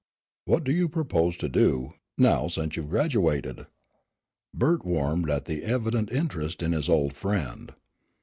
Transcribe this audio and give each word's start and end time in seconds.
What 0.45 0.63
do 0.63 0.71
you 0.71 0.89
propose 0.89 1.37
to 1.37 1.47
do, 1.47 1.93
now 2.17 2.47
since 2.47 2.75
you've 2.75 2.89
graduated?" 2.89 3.67
Bert 4.51 4.83
warmed 4.83 5.29
at 5.29 5.45
the 5.45 5.63
evident 5.63 6.11
interest 6.11 6.63
of 6.63 6.71
his 6.71 6.89
old 6.89 7.13
friend. 7.13 7.71